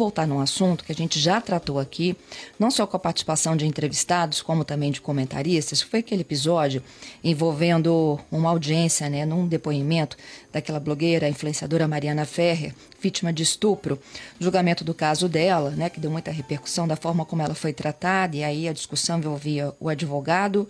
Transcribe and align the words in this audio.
Voltar 0.00 0.26
num 0.26 0.40
assunto 0.40 0.82
que 0.82 0.92
a 0.92 0.94
gente 0.94 1.20
já 1.20 1.42
tratou 1.42 1.78
aqui, 1.78 2.16
não 2.58 2.70
só 2.70 2.86
com 2.86 2.96
a 2.96 3.00
participação 3.00 3.54
de 3.54 3.66
entrevistados, 3.66 4.40
como 4.40 4.64
também 4.64 4.90
de 4.90 4.98
comentaristas. 4.98 5.82
Foi 5.82 6.00
aquele 6.00 6.22
episódio 6.22 6.82
envolvendo 7.22 8.18
uma 8.32 8.48
audiência, 8.48 9.10
né, 9.10 9.26
num 9.26 9.46
depoimento 9.46 10.16
daquela 10.50 10.80
blogueira, 10.80 11.28
influenciadora 11.28 11.86
Mariana 11.86 12.24
Ferrer, 12.24 12.74
vítima 12.98 13.30
de 13.30 13.42
estupro. 13.42 13.98
Julgamento 14.38 14.82
do 14.84 14.94
caso 14.94 15.28
dela, 15.28 15.70
né, 15.70 15.90
que 15.90 16.00
deu 16.00 16.10
muita 16.10 16.30
repercussão 16.30 16.88
da 16.88 16.96
forma 16.96 17.26
como 17.26 17.42
ela 17.42 17.54
foi 17.54 17.74
tratada, 17.74 18.34
e 18.34 18.42
aí 18.42 18.66
a 18.66 18.72
discussão 18.72 19.18
envolvia 19.18 19.74
o 19.78 19.90
advogado, 19.90 20.66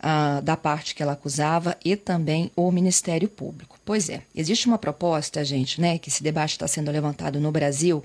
uh, 0.00 0.42
da 0.42 0.56
parte 0.56 0.94
que 0.94 1.02
ela 1.02 1.12
acusava 1.12 1.76
e 1.84 1.96
também 1.96 2.50
o 2.56 2.70
Ministério 2.70 3.28
Público. 3.28 3.78
Pois 3.84 4.08
é, 4.08 4.22
existe 4.34 4.66
uma 4.66 4.78
proposta, 4.78 5.44
gente, 5.44 5.80
né, 5.80 5.98
que 5.98 6.08
esse 6.08 6.22
debate 6.22 6.52
está 6.52 6.66
sendo 6.66 6.90
levantado 6.90 7.40
no 7.40 7.52
Brasil, 7.52 8.04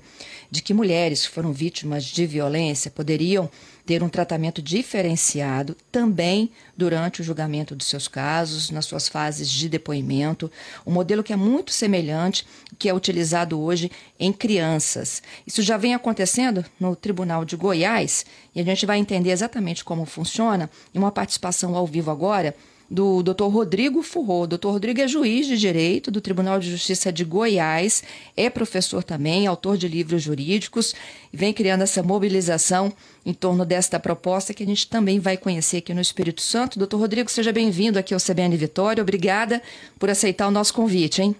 de 0.50 0.62
que 0.62 0.74
mulheres 0.74 1.26
que 1.26 1.32
foram 1.32 1.52
vítimas 1.52 2.04
de 2.04 2.26
violência 2.26 2.90
poderiam 2.90 3.50
ter 3.86 4.02
um 4.02 4.08
tratamento 4.08 4.60
diferenciado 4.60 5.76
também 5.92 6.50
durante 6.76 7.20
o 7.20 7.24
julgamento 7.24 7.76
dos 7.76 7.86
seus 7.86 8.08
casos, 8.08 8.68
nas 8.70 8.84
suas 8.84 9.08
fases 9.08 9.48
de 9.48 9.68
depoimento, 9.68 10.50
um 10.84 10.90
modelo 10.90 11.22
que 11.22 11.32
é 11.32 11.36
muito 11.36 11.72
semelhante 11.72 12.44
que 12.78 12.88
é 12.88 12.94
utilizado 12.94 13.58
hoje 13.60 13.90
em 14.18 14.32
crianças. 14.32 15.22
Isso 15.46 15.62
já 15.62 15.76
vem 15.76 15.94
acontecendo 15.94 16.64
no 16.80 16.96
Tribunal 16.96 17.44
de 17.44 17.56
Goiás 17.56 18.26
e 18.54 18.60
a 18.60 18.64
gente 18.64 18.84
vai 18.84 18.98
entender 18.98 19.30
exatamente 19.30 19.84
como 19.84 20.04
funciona 20.04 20.68
em 20.92 20.98
uma 20.98 21.12
participação 21.12 21.76
ao 21.76 21.86
vivo 21.86 22.10
agora 22.10 22.54
do 22.90 23.22
Dr. 23.22 23.44
Rodrigo 23.44 24.02
Furro. 24.02 24.46
Dr. 24.46 24.68
Rodrigo 24.68 25.00
é 25.00 25.08
juiz 25.08 25.46
de 25.46 25.56
direito 25.56 26.10
do 26.10 26.20
Tribunal 26.20 26.58
de 26.58 26.70
Justiça 26.70 27.12
de 27.12 27.24
Goiás, 27.24 28.02
é 28.36 28.48
professor 28.48 29.02
também, 29.02 29.46
autor 29.46 29.76
de 29.76 29.88
livros 29.88 30.22
jurídicos, 30.22 30.94
e 31.32 31.36
vem 31.36 31.52
criando 31.52 31.82
essa 31.82 32.02
mobilização 32.02 32.92
em 33.24 33.34
torno 33.34 33.64
desta 33.64 33.98
proposta 33.98 34.54
que 34.54 34.62
a 34.62 34.66
gente 34.66 34.88
também 34.88 35.18
vai 35.18 35.36
conhecer 35.36 35.78
aqui 35.78 35.92
no 35.92 36.00
Espírito 36.00 36.40
Santo. 36.40 36.78
Doutor 36.78 36.98
Rodrigo, 36.98 37.30
seja 37.30 37.52
bem-vindo 37.52 37.98
aqui 37.98 38.14
ao 38.14 38.20
CBN 38.20 38.56
Vitória. 38.56 39.02
Obrigada 39.02 39.60
por 39.98 40.08
aceitar 40.08 40.46
o 40.48 40.52
nosso 40.52 40.72
convite, 40.72 41.22
hein? 41.22 41.34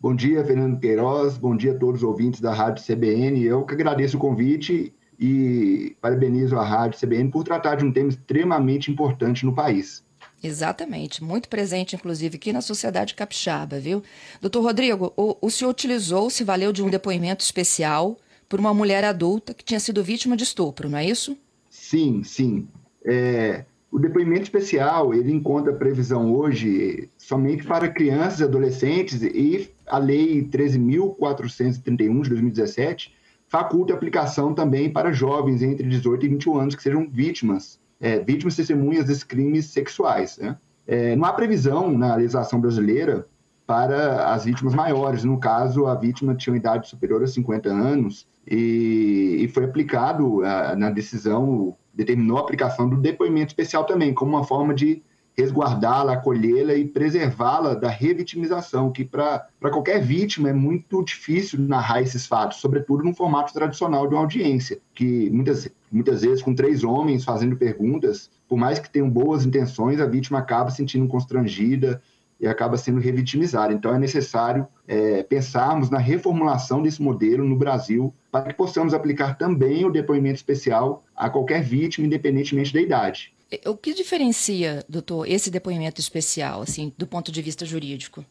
Bom 0.00 0.14
dia, 0.14 0.44
Fernando 0.44 0.78
Queiroz. 0.78 1.38
Bom 1.38 1.56
dia 1.56 1.72
a 1.72 1.78
todos 1.78 2.02
os 2.02 2.06
ouvintes 2.06 2.38
da 2.38 2.52
Rádio 2.52 2.84
CBN. 2.84 3.42
Eu 3.42 3.62
que 3.62 3.72
agradeço 3.72 4.18
o 4.18 4.20
convite 4.20 4.92
e 5.18 5.96
parabenizo 5.98 6.58
a 6.58 6.64
Rádio 6.64 7.00
CBN 7.00 7.30
por 7.30 7.42
tratar 7.44 7.76
de 7.76 7.84
um 7.86 7.92
tema 7.92 8.10
extremamente 8.10 8.90
importante 8.90 9.46
no 9.46 9.54
país. 9.54 10.03
Exatamente, 10.44 11.24
muito 11.24 11.48
presente, 11.48 11.96
inclusive, 11.96 12.36
aqui 12.36 12.52
na 12.52 12.60
sociedade 12.60 13.14
capixaba, 13.14 13.80
viu? 13.80 14.02
Doutor 14.42 14.62
Rodrigo, 14.62 15.10
o, 15.16 15.38
o 15.40 15.50
senhor 15.50 15.70
utilizou, 15.70 16.28
se 16.28 16.44
valeu 16.44 16.70
de 16.70 16.82
um 16.82 16.90
depoimento 16.90 17.42
especial 17.42 18.18
por 18.46 18.60
uma 18.60 18.74
mulher 18.74 19.04
adulta 19.04 19.54
que 19.54 19.64
tinha 19.64 19.80
sido 19.80 20.04
vítima 20.04 20.36
de 20.36 20.44
estupro, 20.44 20.86
não 20.90 20.98
é 20.98 21.06
isso? 21.06 21.34
Sim, 21.70 22.22
sim. 22.22 22.68
É, 23.02 23.64
o 23.90 23.98
depoimento 23.98 24.42
especial, 24.42 25.14
ele 25.14 25.32
encontra 25.32 25.72
previsão 25.72 26.34
hoje 26.34 27.08
somente 27.16 27.64
para 27.64 27.88
crianças 27.88 28.40
e 28.40 28.44
adolescentes 28.44 29.22
e 29.22 29.70
a 29.86 29.96
Lei 29.96 30.42
13.431 30.42 32.22
de 32.22 32.28
2017 32.28 33.14
faculta 33.48 33.94
aplicação 33.94 34.52
também 34.52 34.90
para 34.90 35.12
jovens 35.12 35.62
entre 35.62 35.88
18 35.88 36.26
e 36.26 36.28
21 36.28 36.58
anos 36.58 36.74
que 36.74 36.82
sejam 36.82 37.08
vítimas 37.08 37.78
é, 38.00 38.18
vítimas 38.18 38.56
testemunhas 38.56 39.06
desses 39.06 39.24
crimes 39.24 39.66
sexuais. 39.66 40.38
Né? 40.38 40.56
É, 40.86 41.16
não 41.16 41.24
há 41.24 41.32
previsão 41.32 41.90
na 41.90 42.14
legislação 42.16 42.60
brasileira 42.60 43.26
para 43.66 44.32
as 44.32 44.44
vítimas 44.44 44.74
maiores. 44.74 45.24
No 45.24 45.38
caso, 45.38 45.86
a 45.86 45.94
vítima 45.94 46.34
tinha 46.34 46.52
uma 46.52 46.58
idade 46.58 46.88
superior 46.88 47.22
a 47.22 47.26
50 47.26 47.68
anos 47.68 48.26
e, 48.46 49.38
e 49.40 49.48
foi 49.48 49.64
aplicado 49.64 50.44
a, 50.44 50.76
na 50.76 50.90
decisão, 50.90 51.76
determinou 51.92 52.38
a 52.38 52.40
aplicação 52.40 52.88
do 52.88 52.96
depoimento 52.96 53.48
especial 53.48 53.84
também, 53.84 54.12
como 54.12 54.36
uma 54.36 54.44
forma 54.44 54.74
de 54.74 55.02
resguardá-la, 55.36 56.12
acolhê-la 56.12 56.74
e 56.74 56.86
preservá-la 56.86 57.74
da 57.74 57.88
revitimização, 57.88 58.92
que 58.92 59.04
para 59.04 59.48
qualquer 59.60 60.00
vítima 60.00 60.48
é 60.48 60.52
muito 60.52 61.04
difícil 61.04 61.60
narrar 61.60 62.02
esses 62.02 62.26
fatos, 62.26 62.58
sobretudo 62.58 63.02
no 63.02 63.14
formato 63.14 63.52
tradicional 63.52 64.06
de 64.06 64.14
uma 64.14 64.22
audiência, 64.22 64.78
que 64.94 65.28
muitas, 65.30 65.68
muitas 65.90 66.22
vezes 66.22 66.42
com 66.42 66.54
três 66.54 66.84
homens 66.84 67.24
fazendo 67.24 67.56
perguntas, 67.56 68.30
por 68.48 68.56
mais 68.56 68.78
que 68.78 68.90
tenham 68.90 69.10
boas 69.10 69.44
intenções, 69.44 70.00
a 70.00 70.06
vítima 70.06 70.38
acaba 70.38 70.70
se 70.70 70.76
sentindo 70.76 71.08
constrangida 71.08 72.00
e 72.40 72.46
acaba 72.46 72.76
sendo 72.76 73.00
revitimizada. 73.00 73.72
Então 73.72 73.92
é 73.92 73.98
necessário 73.98 74.66
é, 74.86 75.22
pensarmos 75.22 75.90
na 75.90 75.98
reformulação 75.98 76.82
desse 76.82 77.02
modelo 77.02 77.44
no 77.44 77.56
Brasil 77.56 78.14
para 78.30 78.48
que 78.48 78.54
possamos 78.54 78.94
aplicar 78.94 79.36
também 79.36 79.84
o 79.84 79.90
depoimento 79.90 80.36
especial 80.36 81.04
a 81.16 81.28
qualquer 81.30 81.62
vítima, 81.62 82.06
independentemente 82.06 82.72
da 82.72 82.80
idade. 82.80 83.33
O 83.66 83.76
que 83.76 83.94
diferencia, 83.94 84.84
doutor, 84.88 85.28
esse 85.28 85.50
depoimento 85.50 86.00
especial, 86.00 86.62
assim, 86.62 86.92
do 86.96 87.06
ponto 87.06 87.30
de 87.30 87.40
vista 87.42 87.64
jurídico? 87.64 88.24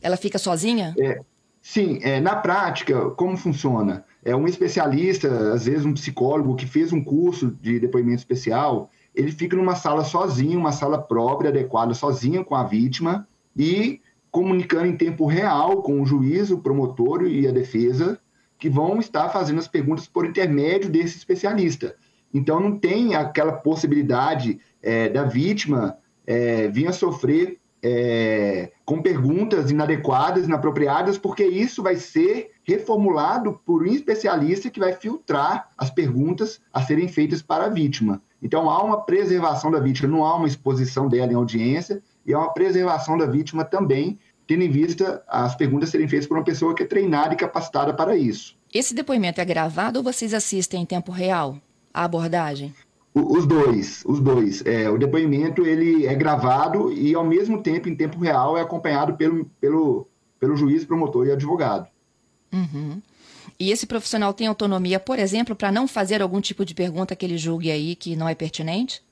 Ela 0.00 0.16
fica 0.16 0.38
sozinha? 0.38 0.94
É, 0.98 1.20
sim, 1.60 1.98
é, 2.02 2.20
na 2.20 2.36
prática, 2.36 3.10
como 3.10 3.36
funciona? 3.36 4.04
É 4.24 4.36
um 4.36 4.46
especialista, 4.46 5.52
às 5.52 5.64
vezes 5.64 5.84
um 5.84 5.94
psicólogo 5.94 6.54
que 6.54 6.66
fez 6.66 6.92
um 6.92 7.02
curso 7.02 7.56
de 7.60 7.80
depoimento 7.80 8.18
especial, 8.18 8.90
ele 9.14 9.32
fica 9.32 9.56
numa 9.56 9.74
sala 9.74 10.04
sozinho, 10.04 10.58
uma 10.58 10.72
sala 10.72 11.00
própria, 11.00 11.50
adequada, 11.50 11.94
sozinha 11.94 12.44
com 12.44 12.54
a 12.54 12.64
vítima 12.64 13.26
e 13.56 14.00
comunicando 14.30 14.86
em 14.86 14.96
tempo 14.96 15.26
real 15.26 15.82
com 15.82 16.00
o 16.00 16.06
juiz, 16.06 16.50
o 16.50 16.58
promotor 16.58 17.26
e 17.26 17.48
a 17.48 17.52
defesa, 17.52 18.20
que 18.58 18.68
vão 18.68 19.00
estar 19.00 19.28
fazendo 19.30 19.58
as 19.58 19.66
perguntas 19.66 20.06
por 20.06 20.26
intermédio 20.26 20.90
desse 20.90 21.16
especialista. 21.16 21.96
Então, 22.32 22.60
não 22.60 22.78
tem 22.78 23.14
aquela 23.14 23.52
possibilidade 23.52 24.60
é, 24.82 25.08
da 25.08 25.24
vítima 25.24 25.98
é, 26.26 26.68
vir 26.68 26.88
a 26.88 26.92
sofrer 26.92 27.58
é, 27.82 28.70
com 28.84 29.00
perguntas 29.00 29.70
inadequadas, 29.70 30.46
inapropriadas, 30.46 31.18
porque 31.18 31.44
isso 31.44 31.82
vai 31.82 31.96
ser 31.96 32.50
reformulado 32.62 33.60
por 33.64 33.82
um 33.82 33.86
especialista 33.86 34.70
que 34.70 34.80
vai 34.80 34.92
filtrar 34.92 35.70
as 35.76 35.90
perguntas 35.90 36.60
a 36.72 36.82
serem 36.82 37.08
feitas 37.08 37.42
para 37.42 37.64
a 37.64 37.68
vítima. 37.68 38.22
Então, 38.42 38.70
há 38.70 38.82
uma 38.82 39.02
preservação 39.02 39.70
da 39.70 39.80
vítima, 39.80 40.08
não 40.08 40.24
há 40.24 40.36
uma 40.36 40.48
exposição 40.48 41.08
dela 41.08 41.32
em 41.32 41.36
audiência, 41.36 42.02
e 42.24 42.32
há 42.32 42.38
uma 42.38 42.52
preservação 42.52 43.18
da 43.18 43.26
vítima 43.26 43.64
também, 43.64 44.18
tendo 44.46 44.62
em 44.62 44.70
vista 44.70 45.22
as 45.28 45.54
perguntas 45.54 45.90
serem 45.90 46.08
feitas 46.08 46.26
por 46.26 46.36
uma 46.36 46.44
pessoa 46.44 46.74
que 46.74 46.82
é 46.82 46.86
treinada 46.86 47.34
e 47.34 47.36
capacitada 47.36 47.92
para 47.94 48.16
isso. 48.16 48.56
Esse 48.72 48.94
depoimento 48.94 49.40
é 49.40 49.44
gravado 49.44 49.98
ou 49.98 50.04
vocês 50.04 50.32
assistem 50.32 50.82
em 50.82 50.86
tempo 50.86 51.12
real? 51.12 51.56
A 51.92 52.04
abordagem? 52.04 52.74
Os 53.12 53.44
dois, 53.44 54.04
os 54.06 54.20
dois. 54.20 54.64
É, 54.64 54.88
o 54.88 54.96
depoimento 54.96 55.66
ele 55.66 56.06
é 56.06 56.14
gravado 56.14 56.92
e, 56.92 57.14
ao 57.14 57.24
mesmo 57.24 57.60
tempo, 57.60 57.88
em 57.88 57.96
tempo 57.96 58.18
real, 58.18 58.56
é 58.56 58.60
acompanhado 58.60 59.14
pelo, 59.14 59.44
pelo, 59.60 60.06
pelo 60.38 60.56
juiz, 60.56 60.84
promotor 60.84 61.26
e 61.26 61.32
advogado. 61.32 61.88
Uhum. 62.52 63.02
E 63.58 63.70
esse 63.70 63.86
profissional 63.86 64.32
tem 64.32 64.46
autonomia, 64.46 65.00
por 65.00 65.18
exemplo, 65.18 65.56
para 65.56 65.72
não 65.72 65.88
fazer 65.88 66.22
algum 66.22 66.40
tipo 66.40 66.64
de 66.64 66.74
pergunta 66.74 67.16
que 67.16 67.26
ele 67.26 67.36
julgue 67.36 67.70
aí 67.70 67.96
que 67.96 68.14
não 68.14 68.28
é 68.28 68.34
pertinente? 68.34 69.02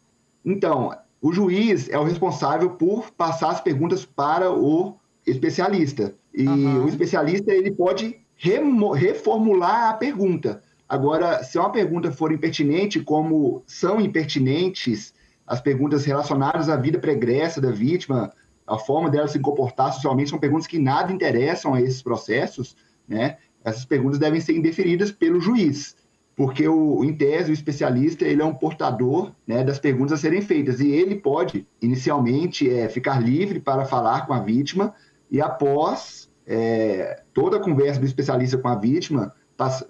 Então, 0.44 0.96
o 1.20 1.32
juiz 1.32 1.88
é 1.88 1.98
o 1.98 2.04
responsável 2.04 2.70
por 2.70 3.10
passar 3.10 3.50
as 3.50 3.60
perguntas 3.60 4.04
para 4.04 4.50
o 4.50 4.94
especialista. 5.26 6.14
E 6.32 6.46
uhum. 6.46 6.84
o 6.84 6.88
especialista 6.88 7.52
ele 7.52 7.72
pode 7.72 8.16
reformular 8.36 9.90
a 9.90 9.94
pergunta. 9.94 10.62
Agora, 10.88 11.42
se 11.44 11.58
uma 11.58 11.70
pergunta 11.70 12.10
for 12.10 12.32
impertinente, 12.32 13.00
como 13.00 13.62
são 13.66 14.00
impertinentes 14.00 15.12
as 15.46 15.60
perguntas 15.60 16.04
relacionadas 16.04 16.68
à 16.68 16.76
vida 16.76 16.98
pregressa 16.98 17.60
da 17.60 17.70
vítima, 17.70 18.32
a 18.66 18.78
forma 18.78 19.10
dela 19.10 19.28
se 19.28 19.38
comportar 19.38 19.92
socialmente, 19.92 20.30
são 20.30 20.38
perguntas 20.38 20.66
que 20.66 20.78
nada 20.78 21.12
interessam 21.12 21.74
a 21.74 21.80
esses 21.80 22.02
processos, 22.02 22.76
né? 23.06 23.38
Essas 23.64 23.84
perguntas 23.84 24.18
devem 24.18 24.40
ser 24.40 24.56
indeferidas 24.56 25.10
pelo 25.10 25.40
juiz, 25.40 25.96
porque 26.36 26.68
o, 26.68 27.02
em 27.02 27.14
tese, 27.14 27.50
o 27.50 27.54
especialista, 27.54 28.24
ele 28.24 28.40
é 28.40 28.44
um 28.44 28.54
portador 28.54 29.32
né, 29.46 29.64
das 29.64 29.78
perguntas 29.78 30.12
a 30.12 30.16
serem 30.16 30.40
feitas, 30.40 30.80
e 30.80 30.88
ele 30.88 31.16
pode, 31.16 31.66
inicialmente, 31.82 32.70
é, 32.70 32.88
ficar 32.88 33.20
livre 33.20 33.58
para 33.58 33.84
falar 33.84 34.26
com 34.26 34.32
a 34.32 34.40
vítima, 34.40 34.94
e 35.30 35.40
após 35.40 36.30
é, 36.46 37.22
toda 37.34 37.56
a 37.56 37.60
conversa 37.60 38.00
do 38.00 38.06
especialista 38.06 38.56
com 38.56 38.68
a 38.68 38.76
vítima, 38.76 39.34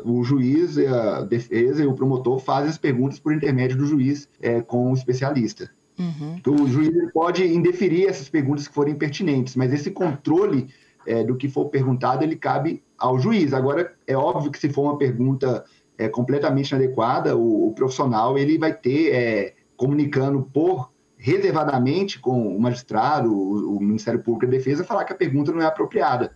o 0.05 0.25
juiz, 0.25 0.79
a 0.79 1.23
defesa 1.23 1.83
e 1.83 1.87
o 1.87 1.95
promotor 1.95 2.39
fazem 2.39 2.71
as 2.71 2.79
perguntas 2.79 3.19
por 3.19 3.35
intermédio 3.35 3.77
do 3.77 3.87
juiz 3.87 4.29
é, 4.41 4.63
com 4.63 4.91
o 4.91 4.95
especialista. 4.95 5.71
Uhum. 5.99 6.37
Então, 6.37 6.55
o 6.55 6.69
juiz 6.69 6.91
pode 7.13 7.45
indeferir 7.45 8.09
essas 8.09 8.29
perguntas 8.29 8.67
que 8.67 8.75
forem 8.75 8.95
pertinentes, 8.95 9.57
mas 9.57 9.73
esse 9.73 9.91
controle 9.91 10.69
é, 11.07 11.25
do 11.25 11.37
que 11.37 11.49
for 11.49 11.67
perguntado, 11.67 12.23
ele 12.23 12.37
cabe 12.37 12.83
ao 12.97 13.19
juiz. 13.19 13.53
Agora, 13.53 13.95
é 14.07 14.17
óbvio 14.17 14.51
que 14.51 14.59
se 14.59 14.71
for 14.71 14.83
uma 14.83 14.97
pergunta 14.97 15.65
é, 15.99 16.09
completamente 16.09 16.71
inadequada, 16.71 17.37
o, 17.37 17.69
o, 17.69 17.73
profissional 17.73 18.39
ele 18.39 18.57
vai 18.57 18.73
ter, 18.73 19.13
é, 19.13 19.55
comunicando 19.77 20.49
por 20.53 20.91
reservadamente 21.17 22.21
com 22.21 22.57
o 22.57 22.61
magistrado, 22.61 23.33
o, 23.33 23.77
o 23.77 23.81
Ministério 23.81 24.21
Público 24.21 24.47
da 24.47 24.57
Defesa, 24.57 24.85
falar 24.85 25.05
que 25.05 25.13
a 25.13 25.17
pergunta 25.17 25.51
não 25.53 25.61
é 25.61 25.67
apropriada. 25.67 26.33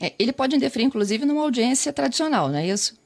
É, 0.00 0.12
ele 0.18 0.32
pode 0.32 0.54
interferir, 0.54 0.84
inclusive, 0.84 1.24
numa 1.24 1.42
audiência 1.42 1.92
tradicional, 1.92 2.48
não 2.48 2.58
é 2.58 2.66
isso? 2.66 2.98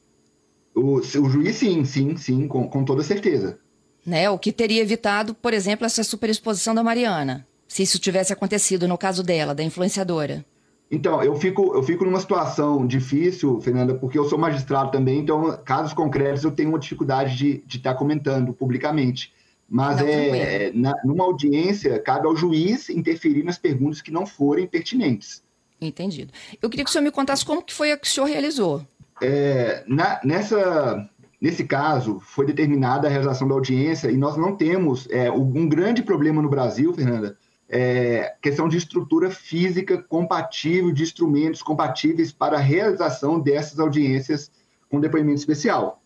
O, 0.75 0.97
o 0.97 1.31
juiz, 1.31 1.57
sim, 1.57 1.85
sim, 1.85 2.17
sim, 2.17 2.49
com, 2.49 2.69
com 2.69 2.85
toda 2.85 3.03
certeza. 3.03 3.59
Né? 4.05 4.29
O 4.31 4.39
que 4.39 4.53
teria 4.53 4.83
evitado, 4.83 5.35
por 5.35 5.53
exemplo, 5.53 5.87
essa 5.87 6.03
superexposição 6.03 6.75
da 6.75 6.83
Mariana, 6.83 7.47
se 7.69 7.83
isso 7.83 7.99
tivesse 7.99 8.33
acontecido 8.33 8.89
no 8.89 8.99
caso 8.99 9.23
dela, 9.23 9.55
da 9.55 9.63
influenciadora. 9.63 10.45
Então, 10.91 11.23
eu 11.23 11.37
fico, 11.37 11.73
eu 11.75 11.83
fico 11.85 12.05
numa 12.05 12.19
situação 12.19 12.85
difícil, 12.85 13.61
Fernanda, 13.61 13.95
porque 13.95 14.19
eu 14.19 14.25
sou 14.25 14.37
magistrado 14.37 14.91
também, 14.91 15.21
então, 15.21 15.57
casos 15.65 15.93
concretos, 15.93 16.43
eu 16.43 16.51
tenho 16.51 16.71
uma 16.71 16.79
dificuldade 16.81 17.37
de 17.37 17.77
estar 17.77 17.93
tá 17.93 17.99
comentando 17.99 18.53
publicamente. 18.53 19.33
Mas 19.69 20.01
não, 20.01 20.07
é, 20.09 20.67
é 20.67 20.73
na, 20.75 20.93
numa 21.05 21.23
audiência, 21.23 21.97
cabe 22.01 22.27
ao 22.27 22.37
juiz 22.37 22.91
interferir 22.91 23.45
nas 23.45 23.57
perguntas 23.57 24.03
que 24.03 24.11
não 24.11 24.27
forem 24.27 24.67
pertinentes. 24.67 25.45
Entendido. 25.81 26.32
Eu 26.61 26.69
queria 26.69 26.85
que 26.85 26.91
o 26.91 26.93
senhor 26.93 27.05
me 27.05 27.11
contasse 27.11 27.44
como 27.44 27.62
que 27.62 27.73
foi 27.73 27.93
a 27.93 27.97
que 27.97 28.06
o 28.06 28.11
senhor 28.11 28.27
realizou. 28.27 28.87
É, 29.23 29.82
na, 29.87 30.21
nessa, 30.25 31.09
nesse 31.41 31.65
caso, 31.65 32.21
foi 32.21 32.47
determinada 32.47 33.06
a 33.06 33.11
realização 33.11 33.49
da 33.49 33.55
audiência 33.55 34.11
e 34.11 34.17
nós 34.17 34.37
não 34.37 34.56
temos 34.56 35.09
é, 35.11 35.31
um 35.31 35.69
grande 35.69 36.03
problema 36.03 36.43
no 36.43 36.50
Brasil, 36.50 36.93
Fernanda, 36.93 37.37
é, 37.69 38.35
questão 38.43 38.69
de 38.69 38.77
estrutura 38.77 39.31
física 39.31 40.03
compatível, 40.03 40.91
de 40.93 41.03
instrumentos 41.03 41.62
compatíveis 41.62 42.33
para 42.33 42.56
a 42.56 42.61
realização 42.61 43.38
dessas 43.38 43.79
audiências 43.79 44.50
com 44.88 45.00
depoimento 45.00 45.38
especial. 45.38 46.03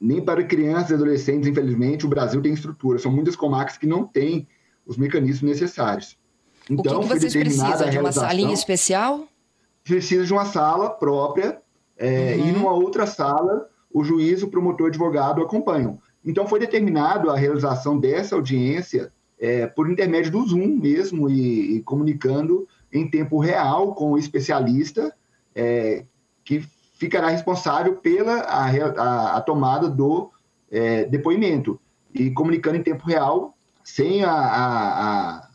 Nem 0.00 0.20
para 0.20 0.44
crianças 0.44 0.90
e 0.90 0.94
adolescentes, 0.94 1.48
infelizmente, 1.48 2.04
o 2.04 2.08
Brasil 2.08 2.42
tem 2.42 2.52
estrutura. 2.52 2.98
São 2.98 3.12
muitas 3.12 3.36
comarcas 3.36 3.78
que 3.78 3.86
não 3.86 4.04
têm 4.04 4.46
os 4.84 4.96
mecanismos 4.96 5.42
necessários. 5.42 6.18
Então, 6.70 6.98
o 6.98 7.02
que, 7.02 7.08
que 7.08 7.20
vocês 7.20 7.32
precisam? 7.32 7.90
De 7.90 7.98
uma 7.98 8.12
salinha 8.12 8.52
especial? 8.52 9.26
Precisa 9.84 10.24
de 10.24 10.32
uma 10.32 10.44
sala 10.44 10.90
própria 10.90 11.60
é, 11.96 12.36
uhum. 12.36 12.48
e 12.48 12.52
numa 12.52 12.72
outra 12.72 13.06
sala 13.06 13.68
o 13.92 14.04
juiz, 14.04 14.42
o 14.42 14.48
promotor, 14.48 14.86
o 14.86 14.88
advogado 14.88 15.42
acompanham. 15.42 15.98
Então, 16.24 16.46
foi 16.46 16.58
determinado 16.58 17.30
a 17.30 17.36
realização 17.36 17.98
dessa 17.98 18.34
audiência 18.34 19.12
é, 19.38 19.66
por 19.66 19.90
intermédio 19.90 20.32
do 20.32 20.46
Zoom 20.46 20.76
mesmo 20.76 21.28
e, 21.28 21.76
e, 21.76 21.82
comunicando 21.82 22.66
em 22.92 23.08
tempo 23.08 23.38
real 23.38 23.94
com 23.94 24.12
o 24.12 24.18
especialista 24.18 25.14
é, 25.54 26.04
que 26.44 26.64
ficará 26.98 27.28
responsável 27.28 27.96
pela 27.96 28.40
a, 28.40 28.66
a, 28.66 29.36
a 29.36 29.40
tomada 29.40 29.88
do 29.88 30.30
é, 30.70 31.04
depoimento 31.04 31.78
e 32.14 32.30
comunicando 32.30 32.76
em 32.76 32.82
tempo 32.82 33.06
real 33.06 33.54
sem 33.84 34.24
a, 34.24 34.32
a, 34.32 35.45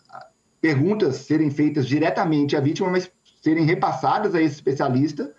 perguntas 0.62 1.18
serem 1.18 1.50
feitas 1.50 1.88
diretamente 1.88 2.56
à 2.56 2.62
vítima, 2.62 2.90
mas 2.90 3.12
serem 3.42 3.66
repassadas 3.66 4.36
a 4.36 4.42
esse 4.42 4.56
especialista 4.56 5.34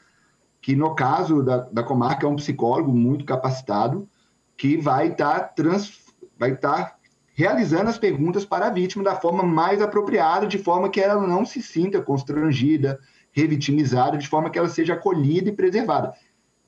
que 0.61 0.77
no 0.77 0.95
caso 0.95 1.43
da, 1.43 1.59
da 1.59 1.83
comarca 1.83 2.27
é 2.27 2.29
um 2.29 2.37
psicólogo 2.37 2.93
muito 2.93 3.25
capacitado 3.25 4.09
que 4.57 4.77
vai 4.77 5.09
estar 5.09 5.55
tá 5.55 6.57
tá 6.61 6.97
realizando 7.35 7.89
as 7.89 7.99
perguntas 7.99 8.45
para 8.45 8.67
a 8.67 8.71
vítima 8.71 9.03
da 9.03 9.17
forma 9.17 9.43
mais 9.43 9.81
apropriada, 9.81 10.47
de 10.47 10.59
forma 10.59 10.89
que 10.89 11.01
ela 11.01 11.27
não 11.27 11.45
se 11.45 11.63
sinta 11.63 12.01
constrangida, 12.01 13.01
revitimizada, 13.33 14.19
de 14.19 14.29
forma 14.29 14.51
que 14.51 14.59
ela 14.59 14.69
seja 14.69 14.95
acolhida 14.95 15.49
e 15.49 15.53
preservada. 15.53 16.13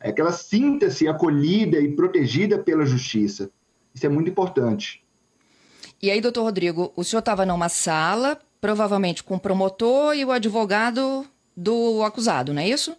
É 0.00 0.10
que 0.10 0.20
ela 0.20 0.32
sinta-se 0.32 1.06
acolhida 1.06 1.78
e 1.78 1.94
protegida 1.94 2.58
pela 2.58 2.84
justiça. 2.84 3.50
Isso 3.94 4.06
é 4.06 4.08
muito 4.08 4.30
importante. 4.30 5.03
E 6.04 6.10
aí, 6.10 6.20
doutor 6.20 6.42
Rodrigo, 6.42 6.92
o 6.94 7.02
senhor 7.02 7.20
estava 7.20 7.46
numa 7.46 7.70
sala, 7.70 8.38
provavelmente 8.60 9.24
com 9.24 9.36
o 9.36 9.40
promotor 9.40 10.14
e 10.14 10.22
o 10.22 10.32
advogado 10.32 11.24
do 11.56 12.02
acusado, 12.02 12.52
não 12.52 12.60
é 12.60 12.68
isso? 12.68 12.94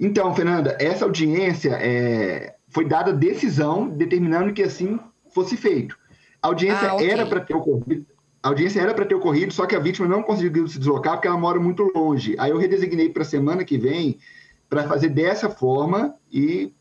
Então, 0.00 0.34
Fernanda, 0.34 0.78
essa 0.80 1.04
audiência 1.04 1.76
é, 1.78 2.54
foi 2.68 2.86
dada 2.86 3.12
decisão 3.12 3.86
determinando 3.86 4.54
que 4.54 4.62
assim 4.62 4.98
fosse 5.28 5.58
feito. 5.58 5.98
A 6.40 6.46
audiência 6.46 6.88
ah, 6.88 6.94
okay. 6.94 7.10
era 7.10 7.26
para 7.26 7.40
ter 7.40 7.54
ocorrido. 7.54 8.06
A 8.42 8.48
audiência 8.48 8.80
era 8.80 8.94
para 8.94 9.04
ter 9.04 9.14
ocorrido, 9.14 9.52
só 9.52 9.66
que 9.66 9.76
a 9.76 9.78
vítima 9.78 10.08
não 10.08 10.22
conseguiu 10.22 10.66
se 10.66 10.78
deslocar 10.78 11.16
porque 11.16 11.28
ela 11.28 11.36
mora 11.36 11.60
muito 11.60 11.82
longe. 11.94 12.34
Aí 12.38 12.50
eu 12.50 12.56
redesignei 12.56 13.10
para 13.10 13.24
a 13.24 13.26
semana 13.26 13.62
que 13.62 13.76
vem 13.76 14.18
para 14.70 14.84
fazer 14.84 15.10
dessa 15.10 15.50
forma 15.50 16.14
e 16.32 16.72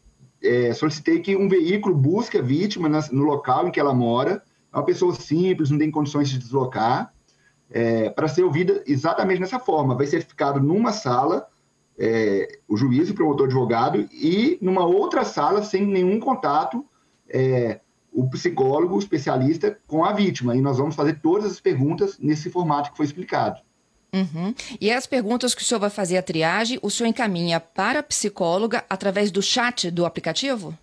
é, 0.45 0.73
solicitei 0.73 1.19
que 1.19 1.35
um 1.35 1.49
veículo 1.49 1.95
busque 1.95 2.37
a 2.37 2.41
vítima 2.41 2.87
no 3.11 3.23
local 3.23 3.67
em 3.67 3.71
que 3.71 3.79
ela 3.79 3.93
mora. 3.93 4.43
Uma 4.75 4.83
pessoa 4.83 5.15
simples, 5.15 5.69
não 5.69 5.77
tem 5.77 5.89
condições 5.89 6.29
de 6.29 6.37
deslocar, 6.37 7.13
é, 7.71 8.09
para 8.09 8.27
ser 8.27 8.43
ouvida 8.43 8.83
exatamente 8.85 9.39
nessa 9.39 9.57
forma. 9.57 9.95
Vai 9.95 10.05
ser 10.05 10.21
ficado 10.21 10.59
numa 10.59 10.91
sala, 10.91 11.47
é, 11.97 12.59
o 12.67 12.75
juiz, 12.75 13.09
o 13.09 13.13
promotor 13.13 13.45
advogado, 13.45 14.07
e 14.11 14.57
numa 14.61 14.85
outra 14.85 15.23
sala, 15.23 15.63
sem 15.63 15.85
nenhum 15.85 16.19
contato, 16.19 16.85
é, 17.29 17.79
o 18.11 18.29
psicólogo, 18.29 18.95
o 18.95 18.99
especialista, 18.99 19.77
com 19.87 20.03
a 20.03 20.11
vítima. 20.11 20.55
E 20.55 20.61
nós 20.61 20.77
vamos 20.77 20.95
fazer 20.95 21.19
todas 21.21 21.51
as 21.51 21.59
perguntas 21.59 22.19
nesse 22.19 22.49
formato 22.49 22.91
que 22.91 22.97
foi 22.97 23.05
explicado. 23.05 23.61
Uhum. 24.13 24.53
E 24.79 24.91
as 24.91 25.05
perguntas 25.05 25.53
que 25.53 25.61
o 25.61 25.65
senhor 25.65 25.79
vai 25.79 25.89
fazer 25.89 26.17
a 26.17 26.21
triagem, 26.21 26.79
o 26.81 26.89
senhor 26.89 27.09
encaminha 27.09 27.59
para 27.59 27.99
a 27.99 28.03
psicóloga 28.03 28.85
através 28.89 29.31
do 29.31 29.41
chat 29.41 29.91
do 29.91 30.05
aplicativo? 30.05 30.77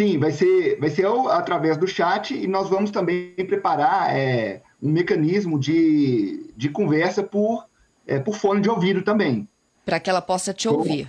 Sim, 0.00 0.16
vai 0.16 0.32
ser, 0.32 0.80
vai 0.80 0.88
ser 0.88 1.06
através 1.28 1.76
do 1.76 1.86
chat 1.86 2.32
e 2.34 2.46
nós 2.46 2.70
vamos 2.70 2.90
também 2.90 3.34
preparar 3.34 4.16
é, 4.16 4.62
um 4.82 4.90
mecanismo 4.90 5.60
de, 5.60 6.50
de 6.56 6.70
conversa 6.70 7.22
por, 7.22 7.66
é, 8.06 8.18
por 8.18 8.34
fone 8.34 8.62
de 8.62 8.70
ouvido 8.70 9.02
também. 9.02 9.46
Para 9.84 10.00
que 10.00 10.08
ela 10.08 10.22
possa 10.22 10.54
te 10.54 10.66
ouvir. 10.66 11.06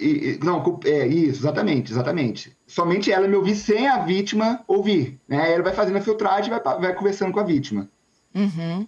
E, 0.00 0.38
não, 0.42 0.80
é 0.86 1.06
isso, 1.06 1.42
exatamente, 1.42 1.92
exatamente. 1.92 2.56
Somente 2.66 3.12
ela 3.12 3.28
me 3.28 3.36
ouvir 3.36 3.54
sem 3.54 3.86
a 3.86 3.98
vítima 3.98 4.64
ouvir. 4.66 5.20
Né? 5.28 5.52
Ela 5.52 5.64
vai 5.64 5.74
fazendo 5.74 5.98
a 5.98 6.00
filtragem 6.00 6.50
e 6.50 6.58
vai, 6.58 6.80
vai 6.80 6.94
conversando 6.94 7.32
com 7.32 7.40
a 7.40 7.44
vítima. 7.44 7.86
Uhum. 8.34 8.86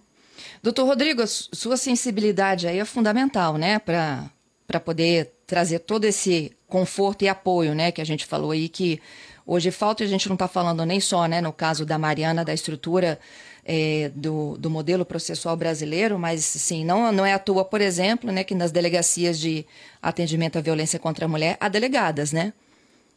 Doutor 0.63 0.87
Rodrigo, 0.87 1.21
sua 1.27 1.77
sensibilidade 1.77 2.67
aí 2.67 2.79
é 2.79 2.85
fundamental, 2.85 3.57
né? 3.59 3.77
Para 3.77 4.79
poder 4.83 5.35
trazer 5.45 5.79
todo 5.79 6.05
esse 6.05 6.51
conforto 6.67 7.21
e 7.21 7.29
apoio, 7.29 7.75
né? 7.75 7.91
Que 7.91 8.01
a 8.01 8.05
gente 8.05 8.25
falou 8.25 8.49
aí 8.49 8.67
que 8.67 8.99
hoje 9.45 9.71
falta, 9.71 10.03
a 10.03 10.07
gente 10.07 10.27
não 10.27 10.35
está 10.35 10.47
falando 10.47 10.85
nem 10.85 10.99
só, 10.99 11.25
né? 11.25 11.41
No 11.41 11.53
caso 11.53 11.85
da 11.85 11.97
Mariana, 11.97 12.43
da 12.43 12.53
estrutura 12.53 13.19
é, 13.63 14.11
do, 14.15 14.57
do 14.57 14.69
modelo 14.69 15.05
processual 15.05 15.55
brasileiro, 15.55 16.17
mas 16.17 16.43
sim, 16.43 16.85
não, 16.85 17.11
não 17.11 17.25
é 17.25 17.33
à 17.33 17.39
toa, 17.39 17.65
por 17.65 17.81
exemplo, 17.81 18.31
né? 18.31 18.43
Que 18.43 18.55
nas 18.55 18.71
delegacias 18.71 19.39
de 19.39 19.65
atendimento 20.01 20.57
à 20.57 20.61
violência 20.61 20.99
contra 20.99 21.25
a 21.25 21.27
mulher 21.27 21.57
há 21.59 21.67
delegadas, 21.67 22.31
né? 22.31 22.53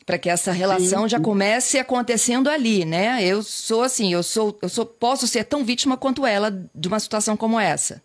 para 0.08 0.16
que 0.16 0.30
essa 0.30 0.52
relação 0.52 1.02
sim, 1.02 1.10
já 1.10 1.20
comece 1.20 1.78
acontecendo 1.78 2.48
ali, 2.48 2.82
né? 2.86 3.22
Eu 3.22 3.42
sou 3.42 3.82
assim, 3.82 4.10
eu 4.10 4.22
sou, 4.22 4.58
eu 4.62 4.68
sou, 4.70 4.86
posso 4.86 5.26
ser 5.26 5.44
tão 5.44 5.62
vítima 5.62 5.98
quanto 5.98 6.24
ela 6.24 6.50
de 6.74 6.88
uma 6.88 6.98
situação 6.98 7.36
como 7.36 7.60
essa. 7.60 8.00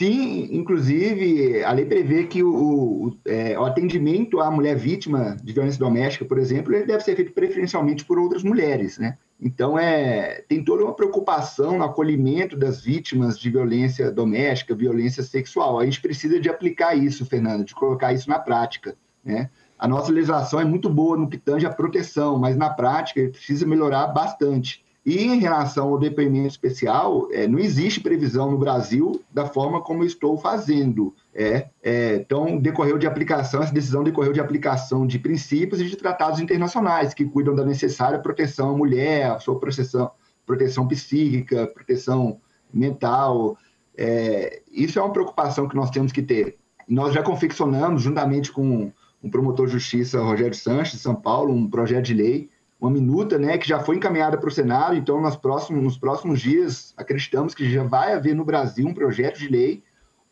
Sim, 0.00 0.48
inclusive 0.50 1.62
a 1.62 1.72
lei 1.72 1.84
prevê 1.84 2.24
que 2.24 2.42
o, 2.42 2.48
o, 2.54 3.18
é, 3.26 3.58
o, 3.58 3.66
atendimento 3.66 4.40
à 4.40 4.50
mulher 4.50 4.74
vítima 4.74 5.36
de 5.44 5.52
violência 5.52 5.78
doméstica, 5.78 6.24
por 6.24 6.38
exemplo, 6.38 6.74
ele 6.74 6.86
deve 6.86 7.04
ser 7.04 7.14
feito 7.14 7.34
preferencialmente 7.34 8.02
por 8.06 8.18
outras 8.18 8.42
mulheres, 8.42 8.96
né? 8.96 9.18
Então 9.38 9.78
é 9.78 10.42
tem 10.48 10.64
toda 10.64 10.84
uma 10.84 10.94
preocupação 10.94 11.76
no 11.76 11.84
acolhimento 11.84 12.56
das 12.56 12.80
vítimas 12.80 13.38
de 13.38 13.50
violência 13.50 14.10
doméstica, 14.10 14.74
violência 14.74 15.22
sexual. 15.22 15.78
A 15.78 15.84
gente 15.84 16.00
precisa 16.00 16.40
de 16.40 16.48
aplicar 16.48 16.94
isso, 16.94 17.26
Fernando, 17.26 17.62
de 17.62 17.74
colocar 17.74 18.14
isso 18.14 18.26
na 18.26 18.38
prática, 18.38 18.96
né? 19.22 19.50
a 19.78 19.86
nossa 19.86 20.10
legislação 20.10 20.58
é 20.58 20.64
muito 20.64 20.88
boa 20.88 21.14
no 21.14 21.28
que 21.28 21.36
tange 21.36 21.66
a 21.66 21.70
proteção, 21.70 22.38
mas 22.38 22.56
na 22.56 22.70
prática 22.70 23.28
precisa 23.28 23.66
melhorar 23.66 24.06
bastante. 24.06 24.82
E 25.04 25.24
em 25.24 25.38
relação 25.38 25.88
ao 25.88 25.98
depoimento 25.98 26.48
especial, 26.48 27.26
é, 27.32 27.46
não 27.48 27.58
existe 27.58 28.00
previsão 28.00 28.50
no 28.50 28.58
Brasil 28.58 29.22
da 29.32 29.46
forma 29.46 29.80
como 29.80 30.04
estou 30.04 30.36
fazendo. 30.36 31.14
É, 31.34 31.68
é, 31.82 32.16
então, 32.16 32.58
decorreu 32.58 32.98
de 32.98 33.06
aplicação, 33.06 33.62
essa 33.62 33.72
decisão 33.72 34.04
decorreu 34.04 34.32
de 34.32 34.40
aplicação 34.40 35.06
de 35.06 35.18
princípios 35.18 35.80
e 35.80 35.86
de 35.86 35.96
tratados 35.96 36.38
internacionais 36.38 37.14
que 37.14 37.24
cuidam 37.24 37.54
da 37.54 37.64
necessária 37.64 38.18
proteção 38.18 38.70
à 38.70 38.76
mulher, 38.76 39.40
sua 39.40 39.58
proteção, 39.58 40.10
proteção 40.44 40.86
psíquica, 40.86 41.66
proteção 41.66 42.38
mental. 42.72 43.56
É, 43.96 44.60
isso 44.70 44.98
é 44.98 45.02
uma 45.02 45.12
preocupação 45.12 45.66
que 45.66 45.76
nós 45.76 45.90
temos 45.90 46.12
que 46.12 46.22
ter. 46.22 46.58
Nós 46.86 47.14
já 47.14 47.22
confeccionamos, 47.22 48.02
juntamente 48.02 48.52
com 48.52 48.92
um 49.22 49.30
promotor 49.30 49.66
de 49.66 49.72
justiça, 49.72 50.20
Rogério 50.20 50.54
Sanches, 50.54 50.94
de 50.94 50.98
São 51.00 51.14
Paulo, 51.14 51.54
um 51.54 51.68
projeto 51.68 52.04
de 52.06 52.14
lei, 52.14 52.50
uma 52.80 52.90
minuta, 52.90 53.38
né, 53.38 53.58
que 53.58 53.68
já 53.68 53.78
foi 53.78 53.96
encaminhada 53.96 54.38
para 54.38 54.48
o 54.48 54.52
Senado. 54.52 54.94
Então, 54.94 55.20
nos 55.20 55.36
próximos, 55.36 55.82
nos 55.82 55.98
próximos 55.98 56.40
dias, 56.40 56.94
acreditamos 56.96 57.54
que 57.54 57.70
já 57.70 57.82
vai 57.82 58.14
haver 58.14 58.34
no 58.34 58.44
Brasil 58.44 58.86
um 58.86 58.94
projeto 58.94 59.38
de 59.38 59.48
lei 59.48 59.82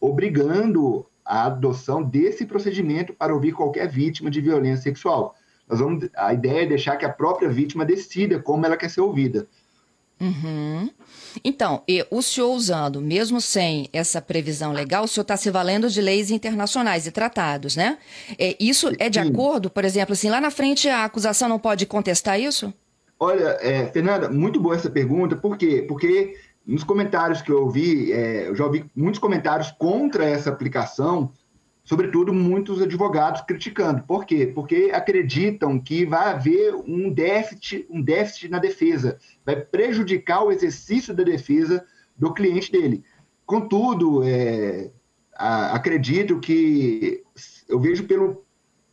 obrigando 0.01 1.05
a 1.25 1.45
adoção 1.45 2.03
desse 2.03 2.47
procedimento 2.47 3.13
para 3.13 3.35
ouvir 3.35 3.53
qualquer 3.53 3.89
vítima 3.89 4.31
de 4.31 4.41
violência 4.41 4.85
sexual. 4.85 5.35
nós 5.69 5.81
vamos, 5.81 6.09
a 6.17 6.33
ideia 6.33 6.63
é 6.63 6.67
deixar 6.67 6.97
que 6.97 7.05
a 7.05 7.13
própria 7.13 7.51
vítima 7.51 7.85
decida 7.85 8.41
como 8.41 8.65
ela 8.65 8.77
quer 8.77 8.89
ser 8.89 9.03
ouvida. 9.03 9.47
Uhum. 10.21 10.91
Então, 11.45 11.83
e 11.87 12.05
o 12.11 12.21
senhor 12.21 12.53
usando, 12.53 13.01
mesmo 13.01 13.41
sem 13.41 13.89
essa 13.93 14.21
previsão 14.21 14.73
legal, 14.73 15.05
o 15.05 15.09
senhor 15.09 15.23
está 15.23 15.37
se 15.37 15.51
valendo 15.51 15.89
de 15.89 16.01
leis 16.01 16.31
internacionais 16.31 17.07
e 17.07 17.13
tratados, 17.13 17.77
né? 17.77 17.99
É, 18.39 18.57
isso 18.59 18.91
é 18.99 19.09
de 19.09 19.23
Sim. 19.23 19.31
acordo, 19.31 19.71
por 19.71 19.85
exemplo, 19.85 20.13
assim, 20.13 20.29
lá 20.29 20.41
na 20.41 20.51
frente 20.51 20.89
a 20.89 21.05
acusação 21.05 21.49
não 21.49 21.59
pode 21.59 21.87
contestar 21.87 22.41
isso? 22.41 22.73
Olha, 23.21 23.57
é, 23.61 23.87
Fernanda, 23.87 24.29
muito 24.29 24.61
boa 24.61 24.75
essa 24.75 24.91
pergunta, 24.91 25.37
por 25.37 25.57
quê? 25.57 25.85
Porque 25.87 26.37
nos 26.67 26.85
comentários 26.85 27.41
que 27.41 27.51
eu 27.51 27.63
ouvi, 27.63 28.13
é, 28.13 28.49
eu 28.49 28.55
já 28.55 28.65
ouvi 28.65 28.85
muitos 28.95 29.21
comentários 29.21 29.71
contra 29.73 30.25
essa 30.25 30.51
aplicação, 30.51 31.33
sobretudo 31.89 32.35
muitos 32.35 32.83
advogados 32.83 33.41
criticando. 33.41 34.03
Por 34.03 34.27
quê? 34.27 34.53
Porque 34.55 34.91
acreditam 34.93 35.81
que 35.81 36.05
vai 36.05 36.35
haver 36.35 36.75
um 36.75 37.11
déficit, 37.11 37.87
um 37.89 38.03
déficit 38.03 38.51
na 38.51 38.59
defesa, 38.59 39.19
vai 39.43 39.57
prejudicar 39.57 40.45
o 40.45 40.53
exercício 40.53 41.15
da 41.15 41.25
defesa 41.25 41.83
do 42.15 42.35
cliente 42.35 42.71
dele. 42.71 43.03
Contudo, 43.47 44.23
é, 44.23 44.91
a, 45.35 45.75
acredito 45.75 46.39
que 46.41 47.23
eu 47.67 47.81
vejo 47.81 48.05
pelo 48.05 48.45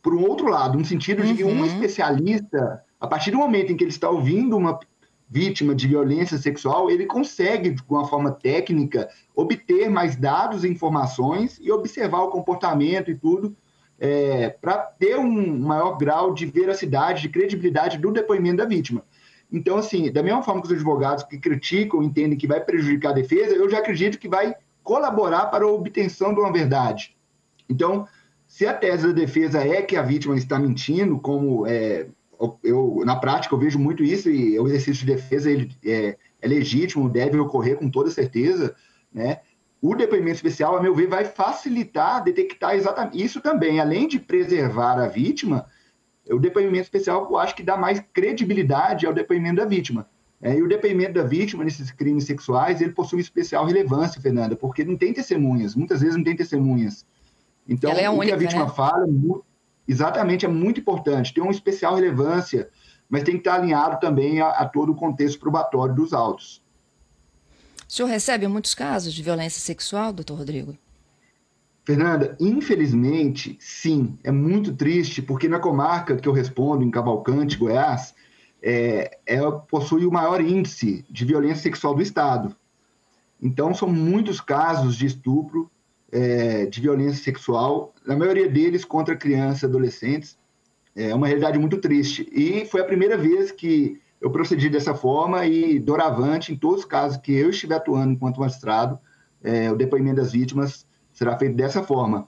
por 0.02 0.14
um 0.14 0.22
outro 0.22 0.48
lado, 0.48 0.78
no 0.78 0.84
sentido 0.84 1.22
de 1.22 1.34
que 1.34 1.44
um 1.44 1.58
uhum. 1.58 1.66
especialista, 1.66 2.82
a 2.98 3.06
partir 3.06 3.32
do 3.32 3.38
momento 3.38 3.72
em 3.72 3.76
que 3.76 3.84
ele 3.84 3.90
está 3.90 4.08
ouvindo 4.08 4.56
uma 4.56 4.78
vítima 5.28 5.74
de 5.74 5.88
violência 5.88 6.38
sexual, 6.38 6.90
ele 6.90 7.06
consegue, 7.06 7.70
de 7.70 7.82
uma 7.88 8.06
forma 8.06 8.30
técnica, 8.30 9.08
obter 9.34 9.90
mais 9.90 10.16
dados 10.16 10.64
e 10.64 10.68
informações 10.68 11.58
e 11.60 11.70
observar 11.70 12.22
o 12.22 12.30
comportamento 12.30 13.10
e 13.10 13.14
tudo, 13.14 13.56
é, 13.98 14.50
para 14.50 14.78
ter 14.78 15.18
um 15.18 15.58
maior 15.58 15.96
grau 15.96 16.32
de 16.32 16.46
veracidade, 16.46 17.22
de 17.22 17.28
credibilidade 17.28 17.98
do 17.98 18.12
depoimento 18.12 18.58
da 18.58 18.64
vítima. 18.64 19.02
Então, 19.50 19.76
assim, 19.76 20.10
da 20.10 20.22
mesma 20.22 20.42
forma 20.42 20.60
que 20.60 20.66
os 20.68 20.72
advogados 20.72 21.24
que 21.24 21.38
criticam 21.38 22.02
entendem 22.02 22.38
que 22.38 22.46
vai 22.46 22.60
prejudicar 22.60 23.10
a 23.10 23.14
defesa, 23.14 23.54
eu 23.54 23.68
já 23.68 23.78
acredito 23.78 24.18
que 24.18 24.28
vai 24.28 24.54
colaborar 24.82 25.46
para 25.46 25.64
a 25.64 25.68
obtenção 25.68 26.34
de 26.34 26.40
uma 26.40 26.52
verdade. 26.52 27.16
Então, 27.68 28.06
se 28.46 28.66
a 28.66 28.74
tese 28.74 29.08
da 29.08 29.12
defesa 29.12 29.60
é 29.60 29.82
que 29.82 29.96
a 29.96 30.02
vítima 30.02 30.36
está 30.36 30.58
mentindo, 30.58 31.18
como 31.18 31.66
é, 31.66 32.06
eu, 32.62 33.02
na 33.04 33.16
prática 33.16 33.54
eu 33.54 33.58
vejo 33.58 33.78
muito 33.78 34.02
isso 34.02 34.30
e 34.30 34.58
o 34.58 34.66
exercício 34.66 35.06
de 35.06 35.14
defesa 35.14 35.50
ele 35.50 35.70
é, 35.84 36.16
é 36.40 36.48
legítimo, 36.48 37.08
deve 37.08 37.38
ocorrer 37.38 37.76
com 37.76 37.90
toda 37.90 38.10
certeza, 38.10 38.74
né? 39.12 39.40
O 39.80 39.94
depoimento 39.94 40.36
especial, 40.36 40.76
a 40.76 40.82
meu 40.82 40.94
ver, 40.94 41.06
vai 41.06 41.24
facilitar 41.24 42.24
detectar 42.24 42.74
exatamente 42.74 43.22
isso 43.22 43.40
também, 43.40 43.78
além 43.78 44.08
de 44.08 44.18
preservar 44.18 44.98
a 44.98 45.06
vítima, 45.06 45.66
o 46.28 46.38
depoimento 46.38 46.84
especial 46.84 47.28
eu 47.30 47.36
acho 47.36 47.54
que 47.54 47.62
dá 47.62 47.76
mais 47.76 48.02
credibilidade 48.12 49.06
ao 49.06 49.12
depoimento 49.12 49.56
da 49.56 49.64
vítima. 49.64 50.08
É, 50.40 50.54
e 50.54 50.62
o 50.62 50.68
depoimento 50.68 51.14
da 51.14 51.22
vítima 51.22 51.64
nesses 51.64 51.90
crimes 51.90 52.24
sexuais, 52.24 52.80
ele 52.80 52.92
possui 52.92 53.20
especial 53.20 53.64
relevância, 53.64 54.20
Fernanda, 54.20 54.54
porque 54.54 54.84
não 54.84 54.96
tem 54.96 55.12
testemunhas, 55.12 55.74
muitas 55.74 56.00
vezes 56.00 56.16
não 56.16 56.24
tem 56.24 56.36
testemunhas. 56.36 57.06
Então, 57.66 57.90
é 57.90 58.08
o 58.08 58.12
única, 58.12 58.26
que 58.26 58.32
a 58.32 58.36
vítima 58.36 58.64
né? 58.64 58.70
fala 58.70 59.04
é 59.04 59.10
exatamente 59.86 60.44
é 60.44 60.48
muito 60.48 60.80
importante, 60.80 61.32
tem 61.32 61.42
uma 61.42 61.52
especial 61.52 61.94
relevância, 61.94 62.68
mas 63.08 63.22
tem 63.22 63.34
que 63.34 63.40
estar 63.40 63.54
alinhado 63.54 64.00
também 64.00 64.40
a, 64.40 64.48
a 64.48 64.68
todo 64.68 64.92
o 64.92 64.96
contexto 64.96 65.38
probatório 65.38 65.94
dos 65.94 66.12
autos. 66.12 66.62
O 67.88 67.92
senhor 67.92 68.08
recebe 68.08 68.48
muitos 68.48 68.74
casos 68.74 69.14
de 69.14 69.22
violência 69.22 69.60
sexual, 69.60 70.12
doutor 70.12 70.38
Rodrigo? 70.38 70.76
Fernanda, 71.84 72.36
infelizmente, 72.40 73.56
sim. 73.60 74.18
É 74.24 74.32
muito 74.32 74.74
triste, 74.74 75.22
porque 75.22 75.48
na 75.48 75.60
comarca 75.60 76.16
que 76.16 76.28
eu 76.28 76.32
respondo, 76.32 76.82
em 76.82 76.90
Cavalcante, 76.90 77.56
Goiás, 77.56 78.12
é, 78.60 79.18
é, 79.24 79.38
possui 79.68 80.04
o 80.04 80.10
maior 80.10 80.40
índice 80.40 81.04
de 81.08 81.24
violência 81.24 81.62
sexual 81.62 81.94
do 81.94 82.02
Estado. 82.02 82.56
Então, 83.40 83.72
são 83.72 83.88
muitos 83.88 84.40
casos 84.40 84.96
de 84.96 85.06
estupro 85.06 85.70
é, 86.12 86.66
de 86.66 86.80
violência 86.80 87.22
sexual, 87.22 87.94
na 88.06 88.16
maioria 88.16 88.48
deles 88.48 88.84
contra 88.84 89.16
crianças 89.16 89.62
e 89.62 89.66
adolescentes. 89.66 90.38
É 90.94 91.14
uma 91.14 91.26
realidade 91.26 91.58
muito 91.58 91.78
triste. 91.78 92.28
E 92.32 92.64
foi 92.66 92.80
a 92.80 92.84
primeira 92.84 93.18
vez 93.18 93.50
que 93.50 94.00
eu 94.20 94.30
procedi 94.30 94.68
dessa 94.68 94.94
forma 94.94 95.44
e, 95.46 95.78
doravante, 95.78 96.52
em 96.52 96.56
todos 96.56 96.80
os 96.80 96.84
casos 96.84 97.18
que 97.18 97.32
eu 97.32 97.50
estiver 97.50 97.76
atuando 97.76 98.12
enquanto 98.12 98.40
magistrado, 98.40 98.98
é, 99.42 99.70
o 99.70 99.76
depoimento 99.76 100.16
das 100.16 100.32
vítimas 100.32 100.86
será 101.12 101.38
feito 101.38 101.54
dessa 101.54 101.82
forma. 101.82 102.26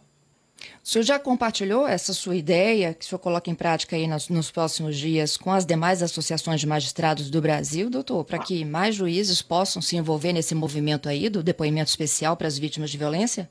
O 0.83 0.89
senhor 0.89 1.05
já 1.05 1.19
compartilhou 1.19 1.87
essa 1.87 2.13
sua 2.13 2.35
ideia, 2.35 2.93
que 2.93 3.05
o 3.05 3.09
senhor 3.09 3.19
coloca 3.19 3.51
em 3.51 3.55
prática 3.55 3.95
aí 3.95 4.07
nos, 4.07 4.29
nos 4.29 4.51
próximos 4.51 4.97
dias, 4.97 5.37
com 5.37 5.53
as 5.53 5.65
demais 5.65 6.03
associações 6.03 6.61
de 6.61 6.67
magistrados 6.67 7.31
do 7.31 7.41
Brasil, 7.41 7.89
doutor, 7.89 8.25
para 8.25 8.39
que 8.39 8.65
mais 8.65 8.95
juízes 8.95 9.41
possam 9.41 9.81
se 9.81 9.97
envolver 9.97 10.33
nesse 10.33 10.55
movimento 10.55 11.09
aí 11.09 11.29
do 11.29 11.43
depoimento 11.43 11.91
especial 11.91 12.37
para 12.37 12.49
as 12.49 12.59
vítimas 12.59 12.91
de 12.91 12.99
violência? 12.99 13.51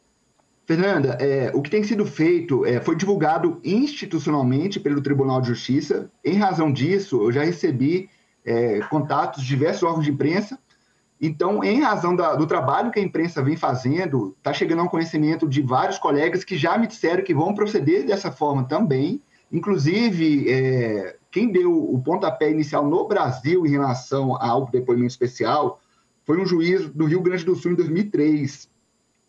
Fernanda, 0.67 1.17
é, 1.21 1.49
o 1.55 1.61
que 1.61 1.69
tem 1.69 1.81
sido 1.81 2.05
feito 2.05 2.65
é, 2.65 2.81
foi 2.81 2.97
divulgado 2.97 3.57
institucionalmente 3.63 4.81
pelo 4.81 5.01
Tribunal 5.01 5.39
de 5.39 5.47
Justiça. 5.47 6.11
Em 6.21 6.37
razão 6.37 6.69
disso, 6.73 7.23
eu 7.23 7.31
já 7.31 7.41
recebi 7.41 8.09
é, 8.43 8.81
contatos 8.89 9.41
de 9.41 9.47
diversos 9.47 9.83
órgãos 9.83 10.03
de 10.03 10.11
imprensa. 10.11 10.59
Então, 11.21 11.63
em 11.63 11.79
razão 11.79 12.13
da, 12.13 12.35
do 12.35 12.45
trabalho 12.45 12.91
que 12.91 12.99
a 12.99 13.01
imprensa 13.01 13.41
vem 13.41 13.55
fazendo, 13.55 14.35
está 14.37 14.51
chegando 14.51 14.81
ao 14.81 14.89
conhecimento 14.89 15.47
de 15.47 15.61
vários 15.61 15.97
colegas 15.97 16.43
que 16.43 16.57
já 16.57 16.77
me 16.77 16.85
disseram 16.85 17.23
que 17.23 17.33
vão 17.33 17.55
proceder 17.55 18.05
dessa 18.05 18.29
forma 18.29 18.65
também. 18.65 19.21
Inclusive, 19.49 20.51
é, 20.51 21.15
quem 21.31 21.49
deu 21.49 21.71
o 21.71 21.97
pontapé 22.03 22.51
inicial 22.51 22.85
no 22.85 23.07
Brasil 23.07 23.65
em 23.65 23.69
relação 23.69 24.35
ao 24.35 24.69
depoimento 24.69 25.11
especial 25.11 25.79
foi 26.25 26.41
um 26.41 26.45
juiz 26.45 26.89
do 26.89 27.05
Rio 27.05 27.21
Grande 27.21 27.45
do 27.45 27.55
Sul 27.55 27.71
em 27.71 27.75
2003 27.75 28.75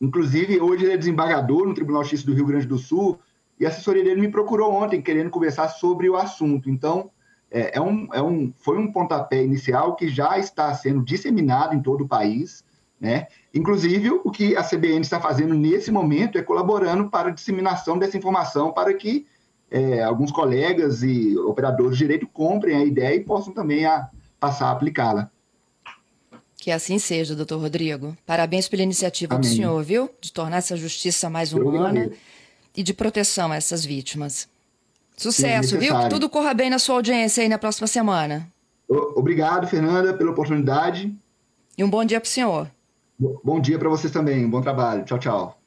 Inclusive, 0.00 0.60
hoje 0.60 0.84
ele 0.84 0.92
é 0.92 0.96
desembargador 0.96 1.66
no 1.66 1.74
Tribunal 1.74 2.02
Justiça 2.02 2.26
do 2.26 2.34
Rio 2.34 2.46
Grande 2.46 2.66
do 2.66 2.78
Sul 2.78 3.18
e 3.58 3.66
a 3.66 3.68
assessoria 3.68 4.04
dele 4.04 4.20
me 4.20 4.30
procurou 4.30 4.72
ontem 4.72 5.02
querendo 5.02 5.30
conversar 5.30 5.68
sobre 5.68 6.08
o 6.08 6.16
assunto. 6.16 6.70
Então, 6.70 7.10
é, 7.50 7.76
é, 7.76 7.80
um, 7.80 8.08
é 8.12 8.22
um, 8.22 8.52
foi 8.58 8.78
um 8.78 8.92
pontapé 8.92 9.42
inicial 9.42 9.96
que 9.96 10.08
já 10.08 10.38
está 10.38 10.72
sendo 10.74 11.02
disseminado 11.02 11.74
em 11.74 11.82
todo 11.82 12.04
o 12.04 12.08
país. 12.08 12.62
Né? 13.00 13.26
Inclusive, 13.54 14.10
o 14.10 14.30
que 14.30 14.56
a 14.56 14.62
CBN 14.62 15.00
está 15.00 15.20
fazendo 15.20 15.54
nesse 15.54 15.90
momento 15.90 16.38
é 16.38 16.42
colaborando 16.42 17.10
para 17.10 17.28
a 17.28 17.32
disseminação 17.32 17.98
dessa 17.98 18.16
informação 18.16 18.72
para 18.72 18.92
que 18.94 19.26
é, 19.70 20.02
alguns 20.02 20.30
colegas 20.30 21.02
e 21.02 21.36
operadores 21.38 21.96
de 21.96 22.04
direito 22.04 22.26
comprem 22.26 22.76
a 22.76 22.84
ideia 22.84 23.16
e 23.16 23.24
possam 23.24 23.52
também 23.52 23.84
a, 23.84 24.08
passar 24.38 24.68
a 24.68 24.72
aplicá-la. 24.72 25.30
Que 26.60 26.72
assim 26.72 26.98
seja, 26.98 27.36
doutor 27.36 27.60
Rodrigo. 27.60 28.16
Parabéns 28.26 28.68
pela 28.68 28.82
iniciativa 28.82 29.36
Amém. 29.36 29.48
do 29.48 29.56
senhor, 29.56 29.82
viu? 29.82 30.10
De 30.20 30.32
tornar 30.32 30.56
essa 30.58 30.76
justiça 30.76 31.30
mais 31.30 31.52
humana 31.52 32.10
e 32.76 32.82
de 32.82 32.92
proteção 32.92 33.52
a 33.52 33.56
essas 33.56 33.84
vítimas. 33.84 34.48
Sucesso, 35.16 35.78
viu? 35.78 35.96
Que 35.98 36.08
tudo 36.08 36.28
corra 36.28 36.52
bem 36.52 36.68
na 36.68 36.78
sua 36.78 36.96
audiência 36.96 37.42
aí 37.42 37.48
na 37.48 37.58
próxima 37.58 37.86
semana. 37.86 38.48
Obrigado, 38.88 39.66
Fernanda, 39.68 40.14
pela 40.14 40.30
oportunidade. 40.30 41.14
E 41.76 41.84
um 41.84 41.90
bom 41.90 42.04
dia 42.04 42.20
para 42.20 42.26
o 42.26 42.30
senhor. 42.30 42.70
Bom 43.18 43.60
dia 43.60 43.78
para 43.78 43.88
vocês 43.88 44.12
também. 44.12 44.44
Um 44.44 44.50
bom 44.50 44.60
trabalho. 44.60 45.04
Tchau, 45.04 45.18
tchau. 45.18 45.57